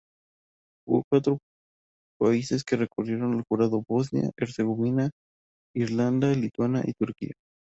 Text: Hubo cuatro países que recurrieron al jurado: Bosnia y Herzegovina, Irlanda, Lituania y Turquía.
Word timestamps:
Hubo 0.87 1.03
cuatro 1.11 1.37
países 2.19 2.63
que 2.63 2.75
recurrieron 2.75 3.35
al 3.35 3.43
jurado: 3.47 3.83
Bosnia 3.87 4.25
y 4.25 4.31
Herzegovina, 4.43 5.11
Irlanda, 5.75 6.33
Lituania 6.33 6.81
y 6.87 6.93
Turquía. 6.93 7.33